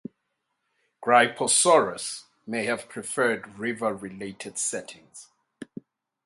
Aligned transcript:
"Gryposaurus" 1.05 2.23
may 2.47 2.65
have 2.65 2.89
preferred 2.89 3.59
river-related 3.59 4.57
settings. 4.57 5.27